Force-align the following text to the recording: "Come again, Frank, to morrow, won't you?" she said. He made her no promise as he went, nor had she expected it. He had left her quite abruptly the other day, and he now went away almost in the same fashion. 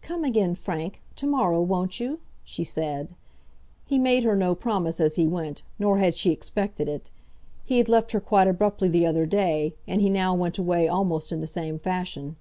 "Come 0.00 0.22
again, 0.22 0.54
Frank, 0.54 1.02
to 1.16 1.26
morrow, 1.26 1.60
won't 1.60 1.98
you?" 1.98 2.20
she 2.44 2.62
said. 2.62 3.16
He 3.84 3.98
made 3.98 4.22
her 4.22 4.36
no 4.36 4.54
promise 4.54 5.00
as 5.00 5.16
he 5.16 5.26
went, 5.26 5.62
nor 5.76 5.98
had 5.98 6.14
she 6.14 6.30
expected 6.30 6.88
it. 6.88 7.10
He 7.64 7.78
had 7.78 7.88
left 7.88 8.12
her 8.12 8.20
quite 8.20 8.46
abruptly 8.46 8.86
the 8.86 9.04
other 9.06 9.26
day, 9.26 9.74
and 9.88 10.00
he 10.00 10.08
now 10.08 10.34
went 10.34 10.56
away 10.56 10.86
almost 10.86 11.32
in 11.32 11.40
the 11.40 11.48
same 11.48 11.80
fashion. 11.80 12.36